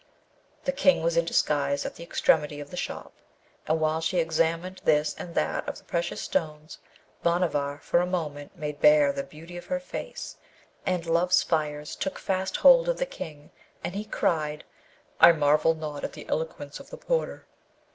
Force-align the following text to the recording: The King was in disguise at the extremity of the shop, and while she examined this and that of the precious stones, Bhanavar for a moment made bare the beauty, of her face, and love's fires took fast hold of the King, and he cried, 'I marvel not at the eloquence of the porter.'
The 0.63 0.71
King 0.71 1.03
was 1.03 1.15
in 1.15 1.25
disguise 1.25 1.85
at 1.85 1.93
the 1.93 2.03
extremity 2.03 2.59
of 2.59 2.71
the 2.71 2.75
shop, 2.75 3.13
and 3.67 3.79
while 3.79 4.01
she 4.01 4.17
examined 4.17 4.81
this 4.83 5.13
and 5.13 5.35
that 5.35 5.69
of 5.69 5.77
the 5.77 5.83
precious 5.83 6.21
stones, 6.21 6.79
Bhanavar 7.21 7.77
for 7.83 7.99
a 7.99 8.07
moment 8.07 8.57
made 8.57 8.81
bare 8.81 9.11
the 9.13 9.21
beauty, 9.23 9.57
of 9.57 9.67
her 9.67 9.79
face, 9.79 10.37
and 10.87 11.05
love's 11.05 11.43
fires 11.43 11.95
took 11.95 12.17
fast 12.17 12.55
hold 12.57 12.89
of 12.89 12.97
the 12.97 13.05
King, 13.05 13.51
and 13.83 13.93
he 13.93 14.05
cried, 14.05 14.63
'I 15.19 15.33
marvel 15.33 15.75
not 15.75 16.03
at 16.03 16.13
the 16.13 16.27
eloquence 16.27 16.79
of 16.79 16.89
the 16.89 16.97
porter.' 16.97 17.45